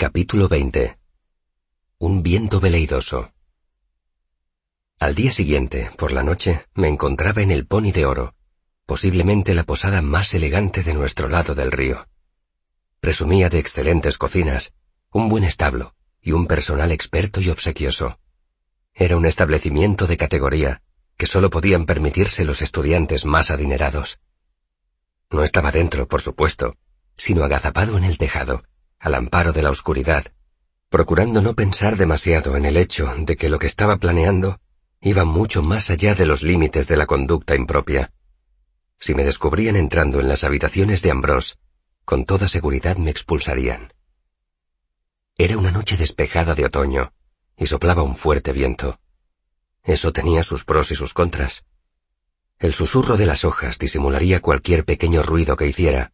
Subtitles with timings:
[0.00, 0.96] Capítulo 20
[1.98, 3.32] Un viento veleidoso
[5.00, 8.36] Al día siguiente, por la noche, me encontraba en el Pony de Oro,
[8.86, 12.06] posiblemente la posada más elegante de nuestro lado del río.
[13.00, 14.72] Presumía de excelentes cocinas,
[15.10, 18.20] un buen establo y un personal experto y obsequioso.
[18.94, 20.80] Era un establecimiento de categoría
[21.16, 24.20] que solo podían permitirse los estudiantes más adinerados.
[25.32, 26.76] No estaba dentro, por supuesto,
[27.16, 28.62] sino agazapado en el tejado,
[28.98, 30.26] al amparo de la oscuridad,
[30.88, 34.60] procurando no pensar demasiado en el hecho de que lo que estaba planeando
[35.00, 38.12] iba mucho más allá de los límites de la conducta impropia.
[38.98, 41.56] Si me descubrían entrando en las habitaciones de Ambrose,
[42.04, 43.92] con toda seguridad me expulsarían.
[45.36, 47.12] Era una noche despejada de otoño,
[47.56, 48.98] y soplaba un fuerte viento.
[49.84, 51.64] Eso tenía sus pros y sus contras.
[52.58, 56.12] El susurro de las hojas disimularía cualquier pequeño ruido que hiciera,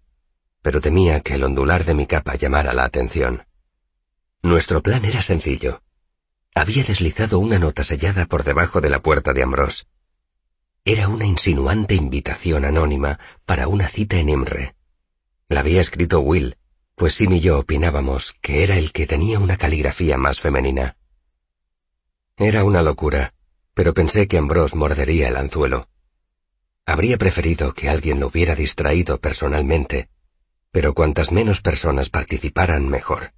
[0.64, 3.46] pero temía que el ondular de mi capa llamara la atención.
[4.42, 5.82] Nuestro plan era sencillo.
[6.54, 9.84] Había deslizado una nota sellada por debajo de la puerta de Ambrose.
[10.82, 14.74] Era una insinuante invitación anónima para una cita en Imre.
[15.50, 16.56] La había escrito Will,
[16.94, 20.96] pues Sim y yo opinábamos que era el que tenía una caligrafía más femenina.
[22.38, 23.34] Era una locura,
[23.74, 25.90] pero pensé que Ambrose mordería el anzuelo.
[26.86, 30.08] Habría preferido que alguien lo hubiera distraído personalmente,
[30.74, 33.32] pero cuantas menos personas participaran mejor.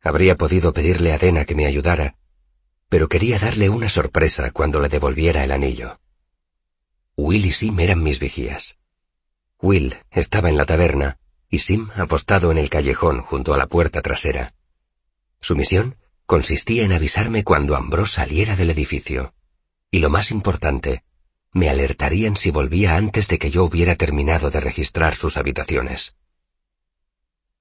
[0.00, 2.14] Habría podido pedirle a Dena que me ayudara,
[2.88, 5.98] pero quería darle una sorpresa cuando le devolviera el anillo.
[7.16, 8.78] Will y Sim eran mis vigías.
[9.60, 11.18] Will estaba en la taberna
[11.50, 14.54] y Sim apostado en el callejón junto a la puerta trasera.
[15.40, 19.34] Su misión consistía en avisarme cuando Ambrose saliera del edificio.
[19.90, 21.02] Y lo más importante,
[21.52, 26.14] me alertarían si volvía antes de que yo hubiera terminado de registrar sus habitaciones.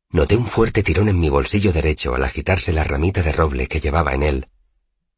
[0.09, 3.81] Noté un fuerte tirón en mi bolsillo derecho al agitarse la ramita de roble que
[3.81, 4.47] llevaba en él.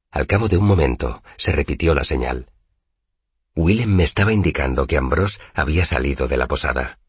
[0.09, 2.51] Al cabo de un momento se repitió la señal.
[3.55, 6.99] Willem me estaba indicando que Ambrose había salido de la posada.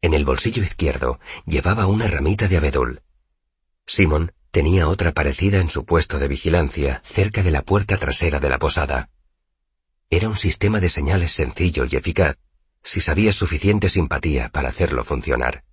[0.00, 3.02] En el bolsillo izquierdo llevaba una ramita de abedul.
[3.86, 8.48] Simon tenía otra parecida en su puesto de vigilancia cerca de la puerta trasera de
[8.48, 9.10] la posada.
[10.10, 12.36] Era un sistema de señales sencillo y eficaz,
[12.82, 15.64] si sabía suficiente simpatía para hacerlo funcionar.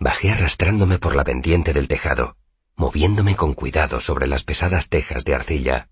[0.00, 2.36] Bajé arrastrándome por la pendiente del tejado,
[2.74, 5.90] moviéndome con cuidado sobre las pesadas tejas de arcilla.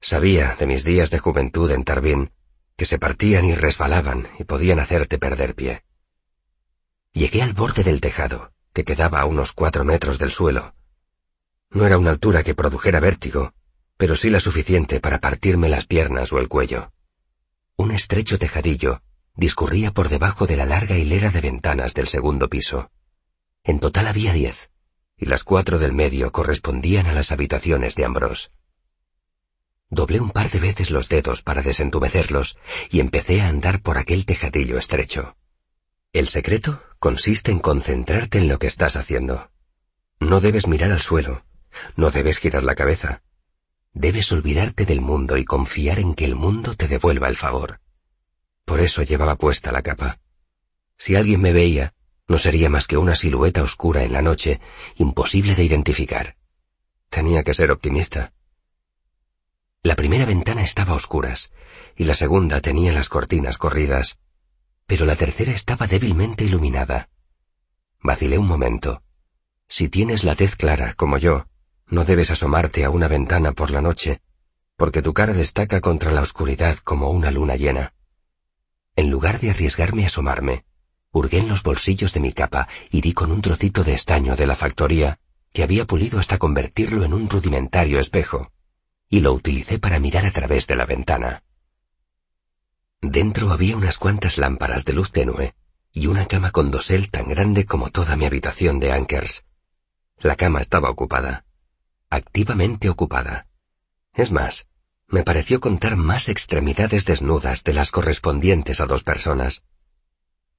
[0.00, 2.32] Sabía de mis días de juventud en Tarbín
[2.76, 5.84] que se partían y resbalaban y podían hacerte perder pie.
[7.12, 10.74] Llegué al borde del tejado, que quedaba a unos cuatro metros del suelo.
[11.70, 13.52] No era una altura que produjera vértigo,
[13.96, 16.90] pero sí la suficiente para partirme las piernas o el cuello.
[17.76, 19.02] Un estrecho tejadillo
[19.36, 22.90] discurría por debajo de la larga hilera de ventanas del segundo piso.
[23.64, 24.70] En total había diez,
[25.16, 28.48] y las cuatro del medio correspondían a las habitaciones de Ambrose.
[29.88, 32.56] Doblé un par de veces los dedos para desentumecerlos
[32.90, 35.36] y empecé a andar por aquel tejadillo estrecho.
[36.12, 39.50] El secreto consiste en concentrarte en lo que estás haciendo.
[40.20, 41.44] No debes mirar al suelo,
[41.96, 43.22] no debes girar la cabeza,
[43.92, 47.80] Debes olvidarte del mundo y confiar en que el mundo te devuelva el favor.
[48.64, 50.20] Por eso llevaba puesta la capa.
[50.96, 51.92] Si alguien me veía,
[52.30, 54.60] no sería más que una silueta oscura en la noche,
[54.94, 56.36] imposible de identificar.
[57.08, 58.32] Tenía que ser optimista.
[59.82, 61.50] La primera ventana estaba a oscuras,
[61.96, 64.20] y la segunda tenía las cortinas corridas,
[64.86, 67.08] pero la tercera estaba débilmente iluminada.
[68.00, 69.02] Vacilé un momento.
[69.66, 71.46] Si tienes la tez clara, como yo,
[71.88, 74.20] no debes asomarte a una ventana por la noche,
[74.76, 77.92] porque tu cara destaca contra la oscuridad como una luna llena.
[78.94, 80.64] En lugar de arriesgarme a asomarme,
[81.12, 84.46] hurgué en los bolsillos de mi capa y di con un trocito de estaño de
[84.46, 85.18] la factoría,
[85.52, 88.52] que había pulido hasta convertirlo en un rudimentario espejo,
[89.08, 91.42] y lo utilicé para mirar a través de la ventana.
[93.00, 95.54] Dentro había unas cuantas lámparas de luz tenue
[95.92, 99.44] y una cama con dosel tan grande como toda mi habitación de Ankers.
[100.18, 101.44] La cama estaba ocupada
[102.10, 103.46] activamente ocupada.
[104.12, 104.66] Es más,
[105.06, 109.64] me pareció contar más extremidades desnudas de las correspondientes a dos personas.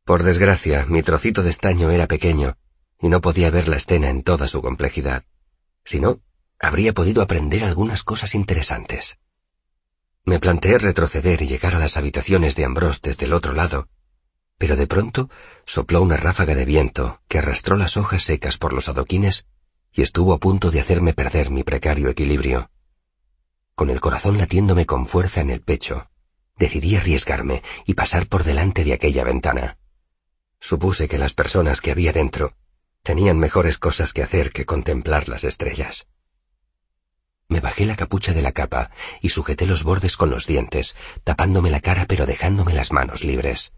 [0.04, 2.58] Por desgracia, mi trocito de estaño era pequeño
[3.00, 5.24] y no podía ver la escena en toda su complejidad.
[5.84, 6.22] Si no,
[6.60, 9.20] habría podido aprender algunas cosas interesantes.
[10.24, 13.90] Me planteé retroceder y llegar a las habitaciones de Ambrose desde el otro lado,
[14.58, 15.30] pero de pronto
[15.66, 19.48] sopló una ráfaga de viento que arrastró las hojas secas por los adoquines
[19.92, 22.70] y estuvo a punto de hacerme perder mi precario equilibrio.
[23.74, 26.12] Con el corazón latiéndome con fuerza en el pecho,
[26.58, 29.80] decidí arriesgarme y pasar por delante de aquella ventana.
[30.62, 32.56] Supuse que las personas que había dentro
[33.04, 36.08] Tenían mejores cosas que hacer que contemplar las estrellas.
[37.48, 38.92] Me bajé la capucha de la capa
[39.22, 43.74] y sujeté los bordes con los dientes, tapándome la cara pero dejándome las manos libres.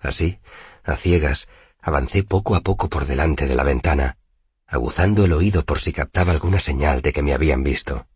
[0.00, 0.40] Así,
[0.84, 1.48] a ciegas,
[1.80, 4.18] avancé poco a poco por delante de la ventana,
[4.66, 8.08] aguzando el oído por si captaba alguna señal de que me habían visto.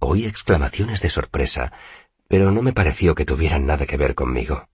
[0.00, 1.72] Oí exclamaciones de sorpresa,
[2.26, 4.69] pero no me pareció que tuvieran nada que ver conmigo.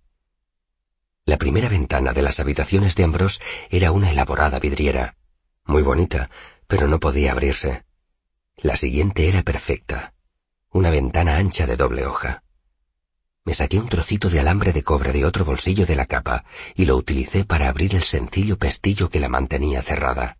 [1.28, 5.16] La primera ventana de las habitaciones de Ambrose era una elaborada vidriera,
[5.64, 6.30] muy bonita,
[6.68, 7.84] pero no podía abrirse.
[8.58, 10.14] La siguiente era perfecta,
[10.70, 12.44] una ventana ancha de doble hoja.
[13.44, 16.44] Me saqué un trocito de alambre de cobre de otro bolsillo de la capa
[16.76, 20.38] y lo utilicé para abrir el sencillo pestillo que la mantenía cerrada.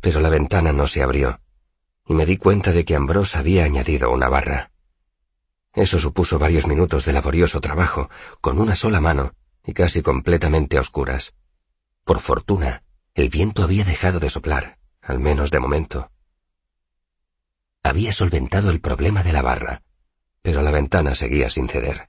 [0.00, 1.40] Pero la ventana no se abrió,
[2.06, 4.70] y me di cuenta de que Ambrose había añadido una barra.
[5.74, 8.08] Eso supuso varios minutos de laborioso trabajo,
[8.40, 9.34] con una sola mano
[9.66, 11.34] y casi completamente a oscuras.
[12.04, 12.84] Por fortuna,
[13.14, 16.10] el viento había dejado de soplar, al menos de momento
[17.86, 19.82] había solventado el problema de la barra,
[20.42, 22.08] pero la ventana seguía sin ceder.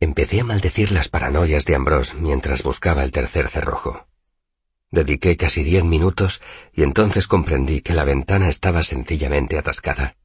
[0.00, 4.06] Empecé a maldecir las paranoias de Ambrose mientras buscaba el tercer cerrojo.
[4.90, 6.40] Dediqué casi diez minutos
[6.72, 10.16] y entonces comprendí que la ventana estaba sencillamente atascada.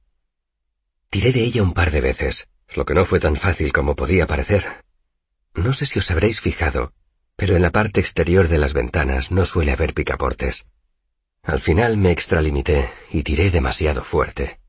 [1.09, 4.25] Tiré de ella un par de veces, lo que no fue tan fácil como podía
[4.25, 4.84] parecer.
[5.55, 6.93] No sé si os habréis fijado,
[7.35, 10.65] pero en la parte exterior de las ventanas no suele haber picaportes.
[11.43, 14.59] Al final me extralimité y tiré demasiado fuerte.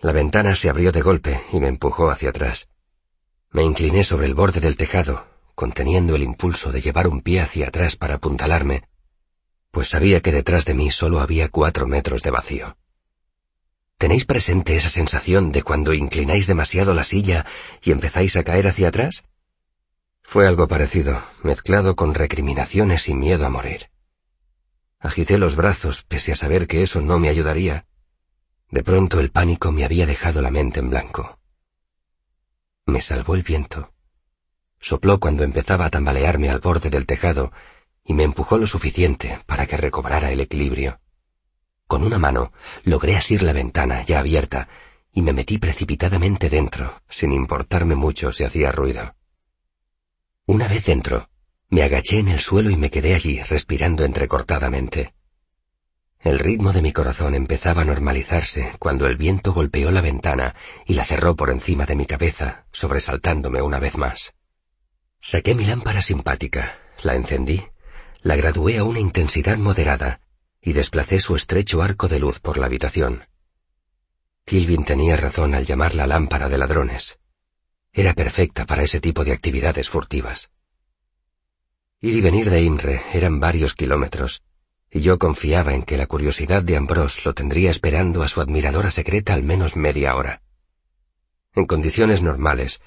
[0.00, 2.68] La ventana se abrió de golpe y me empujó hacia atrás.
[3.50, 7.68] Me incliné sobre el borde del tejado, conteniendo el impulso de llevar un pie hacia
[7.68, 8.84] atrás para apuntalarme,
[9.72, 12.76] pues sabía que detrás de mí solo había cuatro metros de vacío.
[13.96, 17.46] ¿Tenéis presente esa sensación de cuando inclináis demasiado la silla
[17.82, 19.24] y empezáis a caer hacia atrás?
[20.32, 23.90] Fue algo parecido, mezclado con recriminaciones y miedo a morir.
[24.98, 27.84] Agité los brazos, pese a saber que eso no me ayudaría.
[28.70, 31.38] De pronto el pánico me había dejado la mente en blanco.
[32.86, 33.92] Me salvó el viento.
[34.80, 37.52] Sopló cuando empezaba a tambalearme al borde del tejado
[38.02, 40.98] y me empujó lo suficiente para que recobrara el equilibrio.
[41.86, 42.54] Con una mano
[42.84, 44.70] logré asir la ventana ya abierta
[45.12, 49.14] y me metí precipitadamente dentro, sin importarme mucho si hacía ruido.
[50.46, 51.28] Una vez dentro,
[51.68, 55.14] me agaché en el suelo y me quedé allí, respirando entrecortadamente.
[56.18, 60.54] El ritmo de mi corazón empezaba a normalizarse cuando el viento golpeó la ventana
[60.84, 64.34] y la cerró por encima de mi cabeza, sobresaltándome una vez más.
[65.20, 67.64] Saqué mi lámpara simpática, la encendí,
[68.20, 70.20] la gradué a una intensidad moderada
[70.60, 73.28] y desplacé su estrecho arco de luz por la habitación.
[74.44, 77.18] Kilvin tenía razón al llamarla lámpara de ladrones.
[77.92, 80.50] Era perfecta para ese tipo de actividades furtivas.
[82.00, 84.42] Ir y venir de Imre eran varios kilómetros,
[84.90, 88.90] y yo confiaba en que la curiosidad de Ambrose lo tendría esperando a su admiradora
[88.90, 90.42] secreta al menos media hora.
[91.54, 92.80] En condiciones normales,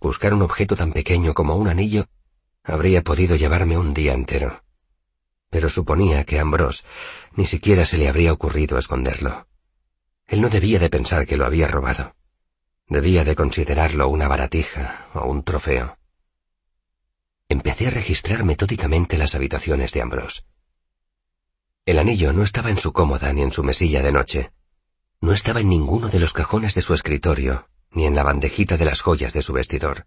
[0.00, 2.06] buscar un objeto tan pequeño como un anillo
[2.62, 4.62] habría podido llevarme un día entero.
[5.48, 6.84] Pero suponía que a Ambrose
[7.36, 9.46] ni siquiera se le habría ocurrido esconderlo.
[10.26, 12.14] Él no debía de pensar que lo había robado.
[12.88, 15.98] Debía de considerarlo una baratija o un trofeo.
[17.48, 20.42] Empecé a registrar metódicamente las habitaciones de Ambrose.
[21.84, 24.52] El anillo no estaba en su cómoda ni en su mesilla de noche.
[25.20, 28.84] No estaba en ninguno de los cajones de su escritorio, ni en la bandejita de
[28.84, 30.06] las joyas de su vestidor.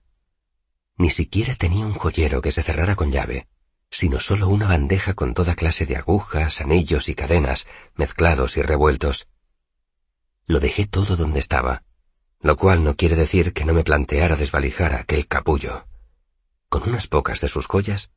[0.98, 3.48] Ni siquiera tenía un joyero que se cerrara con llave,
[3.92, 9.28] sino solo una bandeja con toda clase de agujas, anillos y cadenas, mezclados y revueltos.
[10.48, 11.84] Lo dejé todo donde estaba,
[12.42, 15.86] lo cual no quiere decir que no me planteara desvalijar aquel capullo
[16.70, 18.12] con unas pocas de sus joyas,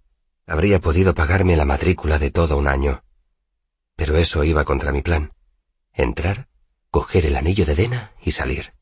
[0.44, 3.04] habría podido pagarme la matrícula de todo un año.
[3.94, 5.32] Pero eso iba contra mi plan.
[5.92, 6.48] Entrar,
[6.90, 8.74] coger el anillo de Dena y salir.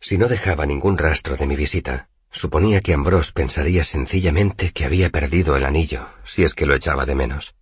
[0.00, 5.10] Si no dejaba ningún rastro de mi visita, suponía que Ambrose pensaría sencillamente que había
[5.10, 7.54] perdido el anillo, si es que lo echaba de menos.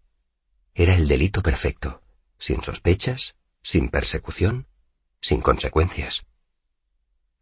[0.75, 2.02] Era el delito perfecto,
[2.38, 4.68] sin sospechas, sin persecución,
[5.21, 6.25] sin consecuencias.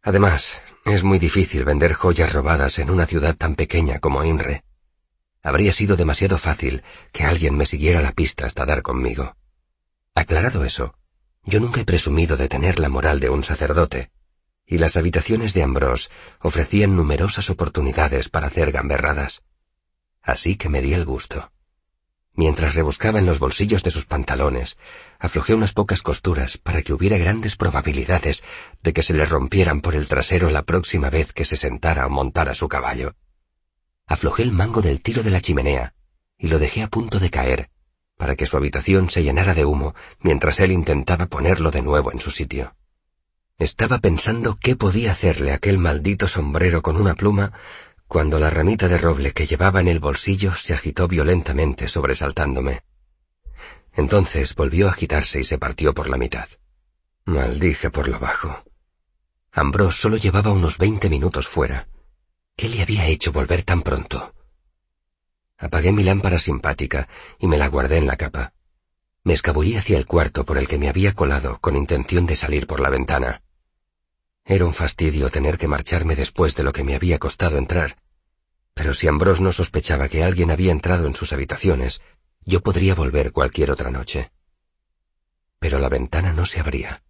[0.01, 4.63] Además, es muy difícil vender joyas robadas en una ciudad tan pequeña como Imre.
[5.43, 9.35] Habría sido demasiado fácil que alguien me siguiera la pista hasta dar conmigo.
[10.15, 10.95] Aclarado eso,
[11.43, 14.11] yo nunca he presumido de tener la moral de un sacerdote,
[14.65, 16.09] y las habitaciones de Ambrose
[16.41, 19.43] ofrecían numerosas oportunidades para hacer gamberradas.
[20.21, 21.51] Así que me di el gusto.
[22.37, 24.77] Mientras rebuscaba en los bolsillos de sus pantalones,
[25.17, 28.43] aflojé unas pocas costuras para que hubiera grandes probabilidades
[28.83, 32.11] de que se le rompieran por el trasero la próxima vez que se sentara o
[32.11, 33.15] montara su caballo.
[34.05, 35.95] Aflojé el mango del tiro de la chimenea
[36.37, 37.71] y lo dejé a punto de caer,
[38.17, 42.19] para que su habitación se llenara de humo mientras él intentaba ponerlo de nuevo en
[42.19, 42.75] su sitio.
[43.57, 47.53] Estaba pensando qué podía hacerle aquel maldito sombrero con una pluma
[48.07, 52.83] cuando la ramita de roble que llevaba en el bolsillo se agitó violentamente sobresaltándome.
[53.93, 56.47] Entonces volvió a agitarse y se partió por la mitad.
[57.25, 58.63] Maldije por lo bajo.
[59.51, 61.87] Ambrose solo llevaba unos veinte minutos fuera.
[62.55, 64.33] ¿Qué le había hecho volver tan pronto?
[65.57, 67.07] Apagué mi lámpara simpática
[67.39, 68.53] y me la guardé en la capa.
[69.23, 72.67] Me escabullí hacia el cuarto por el que me había colado con intención de salir
[72.67, 73.41] por la ventana.
[74.49, 77.97] Era un fastidio tener que marcharme después de lo que me había costado entrar,
[78.77, 82.01] pero si Ambrose no sospechaba que alguien había entrado en sus habitaciones,
[82.45, 84.31] yo podría volver cualquier otra noche.
[85.57, 87.01] Pero la ventana no se abría.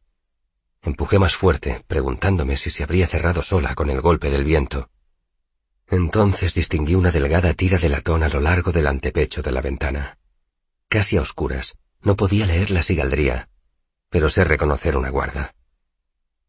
[0.82, 4.90] Empujé más fuerte, preguntándome si se habría cerrado sola con el golpe del viento.
[5.88, 10.18] Entonces distinguí una delgada tira de latón a lo largo del antepecho de la ventana.
[10.88, 13.50] Casi a oscuras, no podía leer la sigaldría,
[14.10, 15.57] pero sé reconocer una guarda.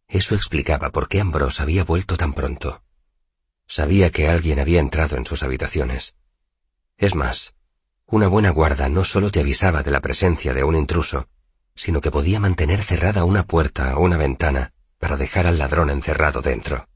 [0.08, 2.82] Eso explicaba por qué Ambrose había vuelto tan pronto.
[3.66, 6.14] Sabía que alguien había entrado en sus habitaciones.
[6.96, 7.54] Es más,
[8.06, 11.28] una buena guarda no solo te avisaba de la presencia de un intruso,
[11.74, 16.40] sino que podía mantener cerrada una puerta o una ventana para dejar al ladrón encerrado
[16.40, 16.88] dentro.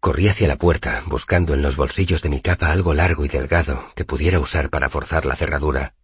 [0.00, 3.92] Corrí hacia la puerta, buscando en los bolsillos de mi capa algo largo y delgado
[3.94, 5.94] que pudiera usar para forzar la cerradura.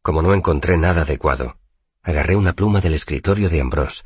[0.00, 1.58] Como no encontré nada adecuado,
[2.02, 4.04] agarré una pluma del escritorio de Ambrose,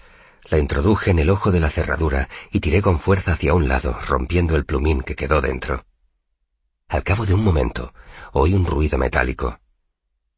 [0.50, 3.96] la introduje en el ojo de la cerradura y tiré con fuerza hacia un lado,
[4.06, 5.86] rompiendo el plumín que quedó dentro.
[6.88, 7.94] Al cabo de un momento,
[8.32, 9.60] oí un ruido metálico.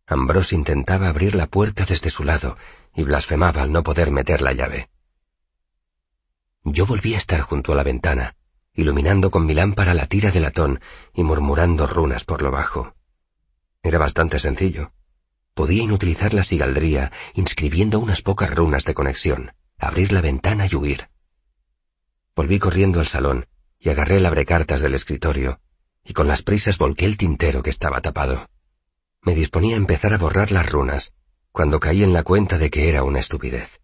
[0.06, 2.58] Ambrose intentaba abrir la puerta desde su lado
[2.94, 4.90] y blasfemaba al no poder meter la llave.
[6.62, 8.36] Yo volví a estar junto a la ventana,
[8.74, 10.80] iluminando con mi lámpara la tira de latón
[11.14, 12.94] y murmurando runas por lo bajo.
[13.82, 14.92] Era bastante sencillo.
[15.54, 19.52] Podía inutilizar la sigaldría inscribiendo unas pocas runas de conexión,
[19.82, 21.08] abrir la ventana y huir.
[22.36, 23.46] Volví corriendo al salón
[23.78, 25.60] y agarré el abrecartas del escritorio,
[26.04, 28.48] y con las prisas volqué el tintero que estaba tapado.
[29.22, 31.12] Me disponía a empezar a borrar las runas,
[31.50, 33.80] cuando caí en la cuenta de que era una estupidez.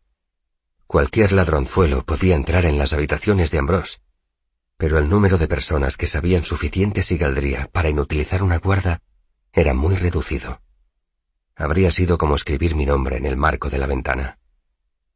[0.86, 3.98] Cualquier ladronzuelo podía entrar en las habitaciones de Ambrose,
[4.76, 9.02] pero el número de personas que sabían suficiente sigaldría para inutilizar una guarda
[9.52, 10.62] era muy reducido.
[11.56, 14.38] Habría sido como escribir mi nombre en el marco de la ventana.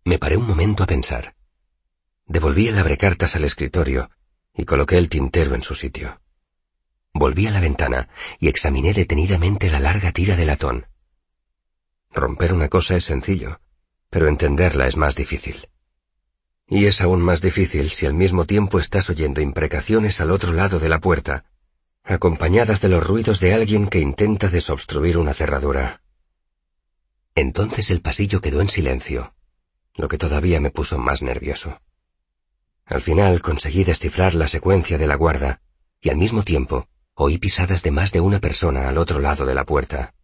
[0.05, 1.35] Me paré un momento a pensar.
[2.27, 4.11] Devolví el abrecartas al escritorio
[4.55, 6.21] y coloqué el tintero en su sitio.
[7.15, 8.09] Volví a la ventana
[8.41, 10.87] y examiné detenidamente la larga tira de latón.
[12.11, 13.61] Romper una cosa es sencillo,
[14.11, 15.69] pero entenderla es más difícil.
[16.67, 20.79] Y es aún más difícil si al mismo tiempo estás oyendo imprecaciones al otro lado
[20.79, 21.45] de la puerta,
[22.03, 26.03] acompañadas de los ruidos de alguien que intenta desobstruir una cerradura.
[27.35, 29.35] Entonces el pasillo quedó en silencio,
[29.95, 31.81] lo que todavía me puso más nervioso.
[32.85, 35.61] Al final conseguí descifrar la secuencia de la guarda,
[36.01, 39.55] y al mismo tiempo oí pisadas de más de una persona al otro lado de
[39.55, 40.15] la puerta.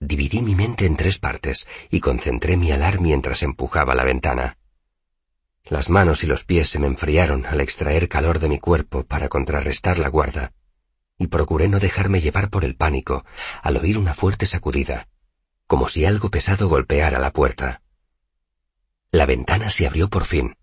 [0.00, 4.58] Dividí mi mente en tres partes y concentré mi alar mientras empujaba la ventana.
[5.64, 9.28] Las manos y los pies se me enfriaron al extraer calor de mi cuerpo para
[9.28, 10.52] contrarrestar la guarda,
[11.16, 13.24] y procuré no dejarme llevar por el pánico
[13.62, 15.08] al oír una fuerte sacudida,
[15.66, 17.83] como si algo pesado golpeara la puerta.
[19.14, 20.56] La ventana se abrió por fin,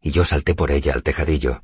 [0.00, 1.62] y yo salté por ella al tejadillo.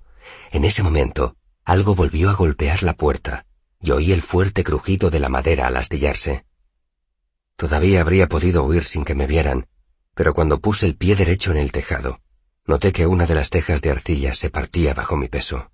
[0.53, 3.47] En ese momento, algo volvió a golpear la puerta,
[3.81, 6.45] y oí el fuerte crujido de la madera al astillarse.
[7.57, 9.69] Todavía habría podido huir sin que me vieran,
[10.15, 12.21] pero cuando puse el pie derecho en el tejado,
[12.67, 15.71] Noté que una de las tejas de arcilla se partía bajo mi peso.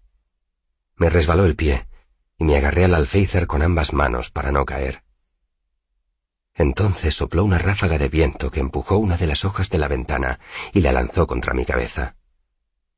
[0.94, 1.88] Me resbaló el pie
[2.38, 5.02] y me agarré al alféizar con ambas manos para no caer.
[6.54, 10.40] Entonces sopló una ráfaga de viento que empujó una de las hojas de la ventana
[10.72, 12.16] y la lanzó contra mi cabeza.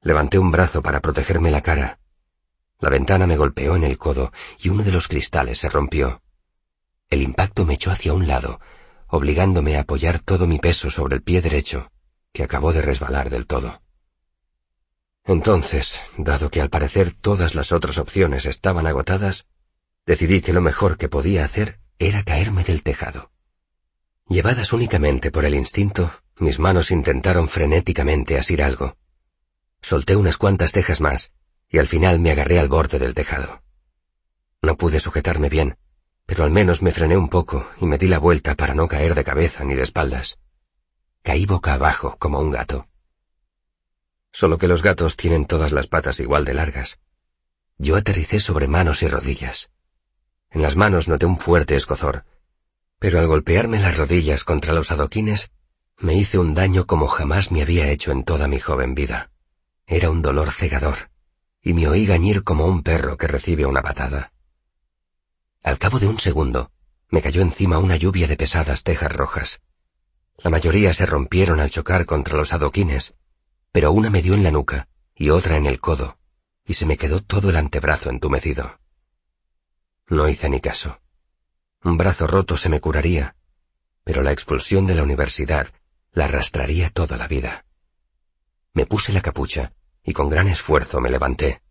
[0.00, 1.98] Levanté un brazo para protegerme la cara.
[2.80, 6.22] La ventana me golpeó en el codo y uno de los cristales se rompió.
[7.08, 8.58] El impacto me echó hacia un lado,
[9.06, 11.92] obligándome a apoyar todo mi peso sobre el pie derecho
[12.32, 13.82] que acabó de resbalar del todo.
[15.24, 19.46] Entonces, dado que al parecer todas las otras opciones estaban agotadas,
[20.06, 23.30] decidí que lo mejor que podía hacer era caerme del tejado.
[24.32, 28.96] Llevadas únicamente por el instinto, mis manos intentaron frenéticamente asir algo.
[29.82, 31.34] Solté unas cuantas tejas más,
[31.68, 33.62] y al final me agarré al borde del tejado.
[34.62, 35.76] No pude sujetarme bien,
[36.24, 39.14] pero al menos me frené un poco y me di la vuelta para no caer
[39.14, 40.38] de cabeza ni de espaldas.
[41.20, 42.88] Caí boca abajo como un gato.
[44.32, 47.00] Solo que los gatos tienen todas las patas igual de largas.
[47.76, 49.72] Yo aterricé sobre manos y rodillas.
[50.48, 52.24] En las manos noté un fuerte escozor,
[53.02, 55.50] pero al golpearme las rodillas contra los adoquines,
[55.98, 59.32] me hice un daño como jamás me había hecho en toda mi joven vida.
[59.88, 61.10] Era un dolor cegador,
[61.60, 64.32] y me oí gañir como un perro que recibe una patada.
[65.64, 66.70] Al cabo de un segundo,
[67.10, 69.62] me cayó encima una lluvia de pesadas tejas rojas.
[70.38, 73.16] La mayoría se rompieron al chocar contra los adoquines,
[73.72, 76.18] pero una me dio en la nuca y otra en el codo,
[76.64, 78.78] y se me quedó todo el antebrazo entumecido.
[80.06, 81.00] No hice ni caso.
[81.84, 83.34] Un brazo roto se me curaría,
[84.04, 85.66] pero la expulsión de la universidad
[86.12, 87.64] la arrastraría toda la vida.
[88.72, 89.72] Me puse la capucha
[90.04, 91.62] y con gran esfuerzo me levanté.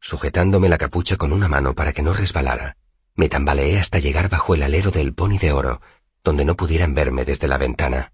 [0.00, 2.76] Sujetándome la capucha con una mano para que no resbalara,
[3.14, 5.80] me tambaleé hasta llegar bajo el alero del pony de oro,
[6.24, 8.12] donde no pudieran verme desde la ventana.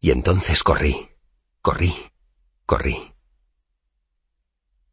[0.00, 1.10] Y entonces corrí,
[1.62, 1.94] corrí,
[2.66, 3.14] corrí.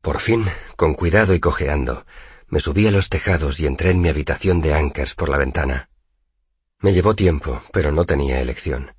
[0.02, 0.46] Por fin,
[0.76, 2.06] con cuidado y cojeando,
[2.54, 5.90] me subí a los tejados y entré en mi habitación de Ankers por la ventana.
[6.82, 8.94] Me llevó tiempo, pero no tenía elección.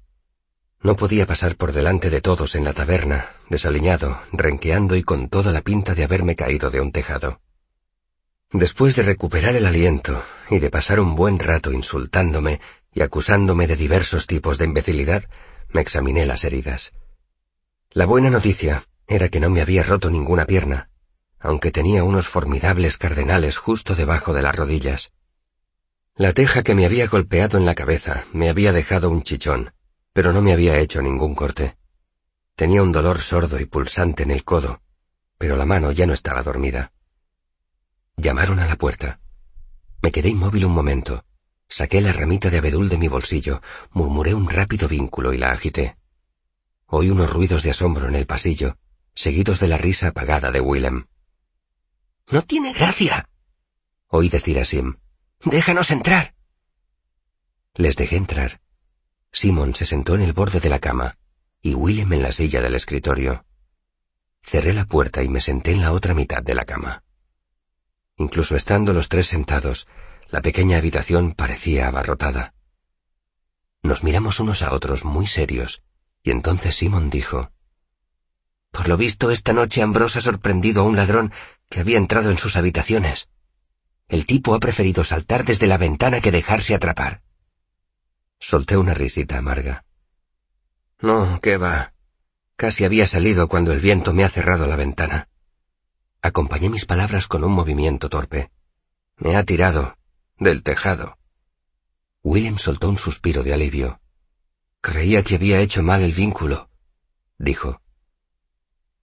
[0.83, 5.53] No podía pasar por delante de todos en la taberna, desaliñado, renqueando y con toda
[5.53, 7.41] la pinta de haberme caído de un tejado.
[8.51, 10.21] Después de recuperar el aliento
[10.51, 12.61] y de pasar un buen rato insultándome
[12.93, 15.27] y acusándome de diversos tipos de imbecilidad,
[15.69, 16.93] me examiné las heridas.
[17.93, 20.89] La buena noticia era que no me había roto ninguna pierna,
[21.45, 25.13] aunque tenía unos formidables cardenales justo debajo de las rodillas.
[26.17, 29.75] La teja que me había golpeado en la cabeza me había dejado un chichón,
[30.15, 31.77] pero no me había hecho ningún corte.
[32.55, 34.81] Tenía un dolor sordo y pulsante en el codo,
[35.37, 36.93] pero la mano ya no estaba dormida.
[38.17, 39.21] Llamaron a la puerta.
[40.01, 41.27] Me quedé inmóvil un momento.
[41.69, 43.61] Saqué la ramita de abedul de mi bolsillo,
[43.91, 45.99] murmuré un rápido vínculo y la agité.
[46.87, 48.79] Oí unos ruidos de asombro en el pasillo,
[49.15, 51.05] seguidos de la risa apagada de Willem.
[52.31, 53.29] No tiene gracia.
[54.09, 54.97] Oí decir a Sim.
[55.45, 56.35] Déjanos entrar.
[57.75, 58.61] Les dejé entrar.
[59.33, 61.19] Simon se sentó en el borde de la cama
[61.65, 63.47] y Willem en la silla del escritorio.
[64.43, 67.03] Cerré la puerta y me senté en la otra mitad de la cama.
[68.17, 69.89] Incluso estando los tres sentados,
[70.29, 72.53] la pequeña habitación parecía abarrotada.
[73.83, 75.83] Nos miramos unos a otros muy serios,
[76.23, 77.51] y entonces Simon dijo
[78.71, 81.33] Por lo visto, esta noche Ambrose ha sorprendido a un ladrón
[81.75, 83.29] que había entrado en sus habitaciones.
[84.07, 87.21] El tipo ha preferido saltar desde la ventana que dejarse atrapar.
[88.39, 89.85] Solté una risita amarga.
[91.01, 91.93] No, qué va.
[92.55, 95.29] Casi había salido cuando el viento me ha cerrado la ventana.
[96.23, 98.53] Acompañé mis palabras con un movimiento torpe.
[99.17, 99.97] Me ha tirado
[100.39, 101.19] del tejado.
[102.23, 104.01] William soltó un suspiro de alivio.
[104.81, 106.71] Creía que había hecho mal el vínculo,
[107.37, 107.83] dijo.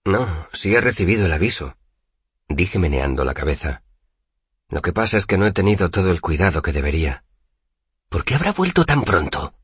[0.06, 1.76] No, sí he recibido el aviso,
[2.48, 3.82] dije meneando la cabeza.
[4.68, 7.24] Lo que pasa es que no he tenido todo el cuidado que debería.
[8.08, 9.54] ¿Por qué habrá vuelto tan pronto?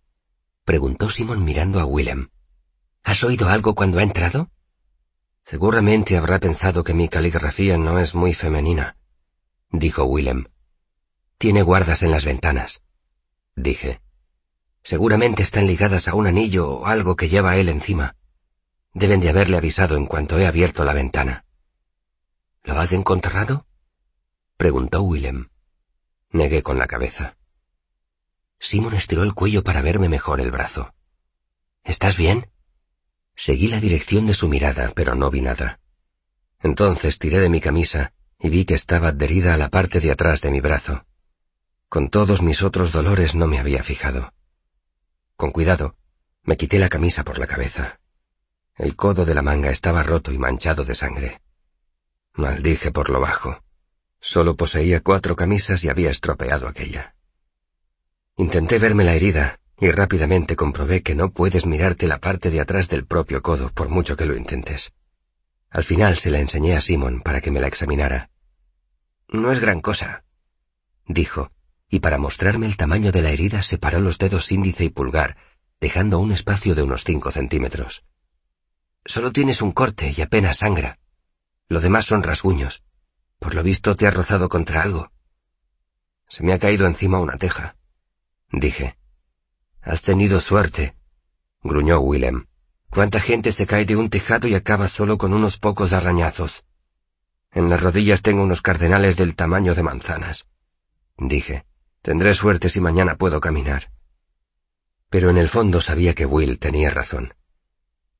[0.64, 2.28] preguntó Simon mirando a Willem.
[3.02, 4.50] ¿Has oído algo cuando ha entrado?
[5.44, 8.96] Seguramente habrá pensado que mi caligrafía no es muy femenina,
[9.70, 10.44] dijo Willem.
[11.38, 12.82] Tiene guardas en las ventanas,
[13.56, 14.02] dije.
[14.82, 18.16] Seguramente están ligadas a un anillo o algo que lleva él encima.
[18.92, 21.44] Deben de haberle avisado en cuanto he abierto la ventana.
[22.64, 23.66] ¿Lo has encontrado?
[24.56, 25.48] preguntó Willem.
[26.30, 27.36] Negué con la cabeza.
[28.58, 30.94] Simon estiró el cuello para verme mejor el brazo.
[31.84, 32.50] ¿Estás bien?
[33.34, 35.80] Seguí la dirección de su mirada, pero no vi nada.
[36.60, 40.40] Entonces tiré de mi camisa y vi que estaba adherida a la parte de atrás
[40.40, 41.06] de mi brazo.
[41.88, 44.34] Con todos mis otros dolores no me había fijado.
[45.36, 45.96] Con cuidado,
[46.42, 48.00] me quité la camisa por la cabeza.
[48.74, 51.40] El codo de la manga estaba roto y manchado de sangre.
[52.38, 53.64] Maldije por lo bajo.
[54.20, 57.16] Solo poseía cuatro camisas y había estropeado aquella.
[58.36, 62.88] Intenté verme la herida, y rápidamente comprobé que no puedes mirarte la parte de atrás
[62.88, 64.92] del propio codo por mucho que lo intentes.
[65.68, 68.30] Al final se la enseñé a Simon para que me la examinara.
[69.28, 70.22] No es gran cosa,
[71.06, 71.50] dijo,
[71.90, 75.36] y para mostrarme el tamaño de la herida separó los dedos índice y pulgar,
[75.80, 78.04] dejando un espacio de unos cinco centímetros.
[79.04, 81.00] Solo tienes un corte y apenas sangra.
[81.68, 82.82] Lo demás son rasguños.
[83.38, 85.10] Por lo visto te has rozado contra algo.
[86.28, 87.76] Se me ha caído encima una teja,
[88.50, 88.98] dije.
[89.80, 90.96] Has tenido suerte,
[91.62, 92.46] gruñó Willem.
[92.90, 96.64] ¿Cuánta gente se cae de un tejado y acaba solo con unos pocos arañazos?
[97.52, 100.46] En las rodillas tengo unos cardenales del tamaño de manzanas.
[101.16, 101.64] Dije,
[102.02, 103.90] tendré suerte si mañana puedo caminar.
[105.10, 107.34] Pero en el fondo sabía que Will tenía razón.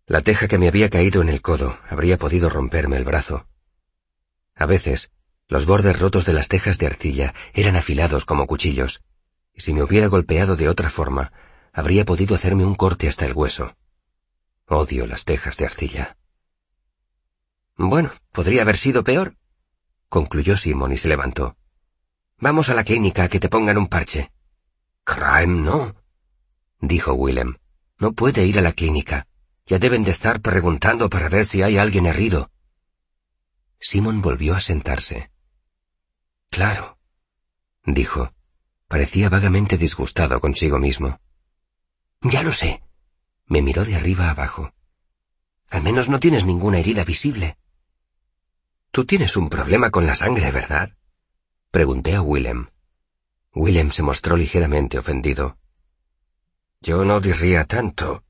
[0.08, 3.46] La teja que me había caído en el codo habría podido romperme el brazo.
[4.54, 5.12] A veces,
[5.48, 9.02] Los bordes rotos de las tejas de arcilla eran afilados como cuchillos,
[9.54, 11.32] y si me hubiera golpeado de otra forma,
[11.74, 13.76] habría podido hacerme un corte hasta el hueso.
[14.66, 16.16] Odio las tejas de arcilla.
[17.76, 19.36] Bueno, podría haber sido peor,
[20.08, 21.56] concluyó Simon y se levantó.
[22.38, 24.32] Vamos a la clínica a que te pongan un parche.
[25.04, 25.94] Crime no,
[26.80, 27.56] dijo Willem.
[27.98, 29.26] No puede ir a la clínica.
[29.68, 32.50] Ya deben de estar preguntando para ver si hay alguien herido.
[33.78, 35.30] Simon volvió a sentarse.
[36.50, 36.98] Claro,
[37.84, 38.32] dijo.
[38.88, 41.20] Parecía vagamente disgustado consigo mismo.
[42.22, 42.82] Ya lo sé.
[43.44, 44.72] Me miró de arriba abajo.
[45.68, 47.58] Al menos no tienes ninguna herida visible.
[48.90, 50.96] Tú tienes un problema con la sangre, ¿verdad?
[51.70, 52.68] Pregunté a Willem.
[53.52, 55.58] Willem se mostró ligeramente ofendido.
[56.80, 58.24] Yo no diría tanto.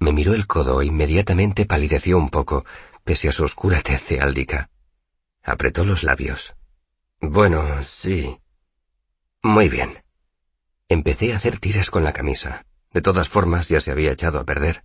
[0.00, 2.64] Me miró el codo e inmediatamente palideció un poco,
[3.04, 4.70] pese a su oscura tez ceáldica.
[5.42, 6.54] Apretó los labios.
[7.20, 8.38] Bueno, sí.
[9.42, 10.02] Muy bien.
[10.88, 12.64] Empecé a hacer tiras con la camisa.
[12.92, 14.84] De todas formas, ya se había echado a perder.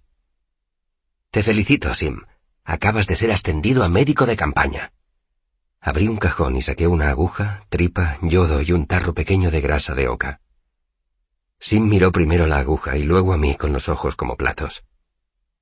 [1.31, 2.21] Te felicito, Sim.
[2.65, 4.93] Acabas de ser ascendido a médico de campaña.
[5.81, 9.93] Abrí un cajón y saqué una aguja, tripa, yodo y un tarro pequeño de grasa
[9.93, 10.39] de oca.
[11.59, 14.85] Sim miró primero la aguja y luego a mí con los ojos como platos.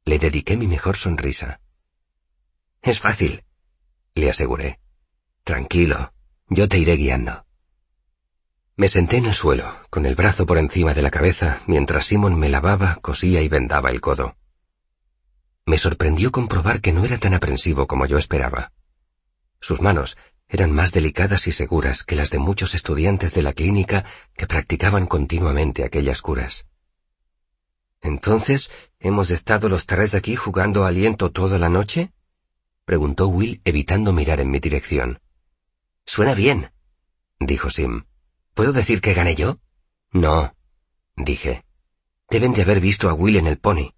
[0.06, 1.62] Le dediqué mi mejor sonrisa.
[2.82, 3.44] Es fácil,
[4.16, 4.80] le aseguré.
[5.44, 6.14] Tranquilo,
[6.50, 7.46] yo te iré guiando.
[8.76, 12.38] Me senté en el suelo, con el brazo por encima de la cabeza, mientras Simon
[12.40, 14.36] me lavaba, cosía y vendaba el codo.
[15.66, 18.72] Me sorprendió comprobar que no era tan aprensivo como yo esperaba.
[19.60, 24.04] Sus manos eran más delicadas y seguras que las de muchos estudiantes de la clínica
[24.36, 26.66] que practicaban continuamente aquellas curas.
[28.02, 32.14] Entonces, ¿hemos estado los tres aquí jugando aliento toda la noche?
[32.86, 35.20] preguntó Will evitando mirar en mi dirección.
[36.06, 36.72] Suena bien,
[37.40, 38.06] dijo Sim.
[38.54, 39.60] ¿Puedo decir que gané yo?
[40.12, 40.56] No,
[41.16, 41.64] dije.
[42.30, 43.94] Deben de haber visto a Will en el pony.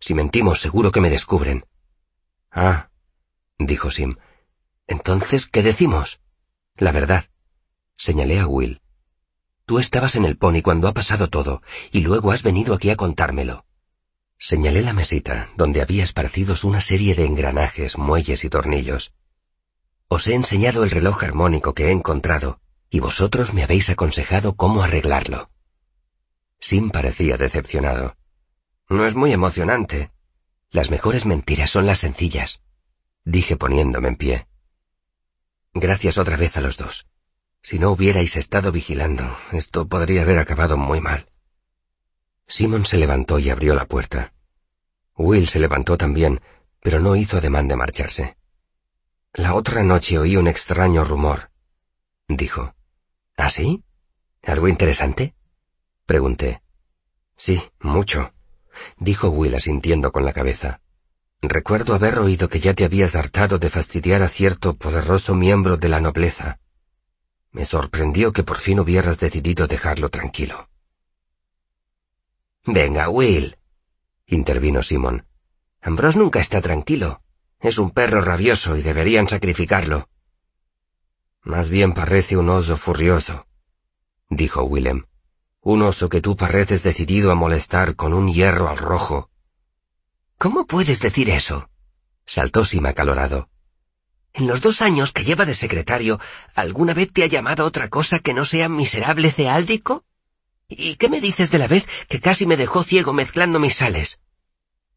[0.00, 1.64] Si mentimos, seguro que me descubren.
[2.50, 2.90] Ah,
[3.58, 4.16] dijo Sim.
[4.86, 6.20] Entonces, ¿qué decimos?
[6.76, 7.24] La verdad.
[7.96, 8.80] Señalé a Will.
[9.66, 12.96] Tú estabas en el pony cuando ha pasado todo, y luego has venido aquí a
[12.96, 13.66] contármelo.
[14.38, 19.12] Señalé la mesita, donde había esparcidos una serie de engranajes, muelles y tornillos.
[20.06, 24.82] Os he enseñado el reloj armónico que he encontrado, y vosotros me habéis aconsejado cómo
[24.82, 25.50] arreglarlo.
[26.60, 28.16] Sim parecía decepcionado.
[28.88, 30.12] No es muy emocionante.
[30.70, 32.62] Las mejores mentiras son las sencillas,
[33.24, 34.46] dije poniéndome en pie.
[35.74, 37.06] Gracias otra vez a los dos.
[37.62, 41.28] Si no hubierais estado vigilando, esto podría haber acabado muy mal.
[42.48, 44.32] Simon se levantó y abrió la puerta.
[45.16, 46.40] Will se levantó también,
[46.80, 48.38] pero no hizo ademán de marcharse.
[49.34, 51.50] La otra noche oí un extraño rumor,
[52.26, 52.74] dijo.
[53.36, 53.84] ¿Ah, sí?
[54.42, 55.34] ¿Algo interesante?
[56.06, 56.62] Pregunté.
[57.36, 58.32] Sí, mucho,
[58.96, 60.80] dijo Will asintiendo con la cabeza.
[61.40, 65.88] Recuerdo haber oído que ya te habías hartado de fastidiar a cierto poderoso miembro de
[65.88, 66.58] la nobleza.
[67.52, 70.67] Me sorprendió que por fin hubieras decidido dejarlo tranquilo.
[72.70, 73.56] Venga, Will,
[74.26, 75.24] intervino Simon.
[75.80, 77.22] Ambrose nunca está tranquilo.
[77.60, 80.10] Es un perro rabioso y deberían sacrificarlo.
[81.42, 83.46] Más bien parece un oso furioso,
[84.28, 85.06] dijo Willem.
[85.62, 89.30] Un oso que tú pareces decidido a molestar con un hierro al rojo.
[90.36, 91.70] ¿Cómo puedes decir eso?
[92.26, 93.48] saltó Sim acalorado.
[94.34, 96.20] En los dos años que lleva de secretario,
[96.54, 100.04] ¿alguna vez te ha llamado otra cosa que no sea miserable ceáldico?
[100.68, 104.20] ¿Y qué me dices de la vez que casi me dejó ciego mezclando mis sales?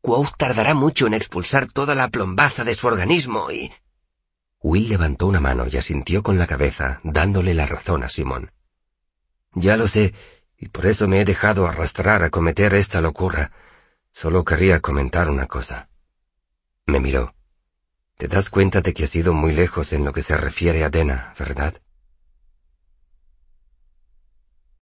[0.01, 3.71] Quoth tardará mucho en expulsar toda la plombaza de su organismo y...
[4.61, 8.51] Will levantó una mano y asintió con la cabeza, dándole la razón a Simón.
[9.53, 10.13] Ya lo sé,
[10.57, 13.51] y por eso me he dejado arrastrar a cometer esta locura.
[14.11, 15.89] Solo querría comentar una cosa.
[16.85, 17.33] Me miró.
[18.17, 20.89] Te das cuenta de que has ido muy lejos en lo que se refiere a
[20.89, 21.81] Dena, ¿verdad?